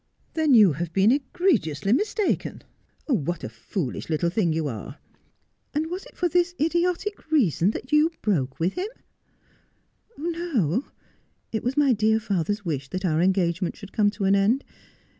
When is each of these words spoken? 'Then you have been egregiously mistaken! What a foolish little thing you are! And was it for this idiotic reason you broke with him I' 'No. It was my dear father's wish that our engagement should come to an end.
'Then 0.33 0.55
you 0.55 0.73
have 0.73 0.91
been 0.93 1.11
egregiously 1.11 1.93
mistaken! 1.93 2.63
What 3.05 3.43
a 3.43 3.49
foolish 3.49 4.09
little 4.09 4.31
thing 4.31 4.51
you 4.51 4.67
are! 4.67 4.97
And 5.75 5.91
was 5.91 6.07
it 6.07 6.17
for 6.17 6.27
this 6.27 6.55
idiotic 6.59 7.29
reason 7.29 7.71
you 7.91 8.09
broke 8.23 8.59
with 8.59 8.73
him 8.73 8.89
I' 10.17 10.21
'No. 10.21 10.85
It 11.51 11.63
was 11.63 11.77
my 11.77 11.93
dear 11.93 12.19
father's 12.19 12.65
wish 12.65 12.89
that 12.89 13.05
our 13.05 13.21
engagement 13.21 13.75
should 13.75 13.93
come 13.93 14.09
to 14.09 14.23
an 14.23 14.33
end. 14.35 14.63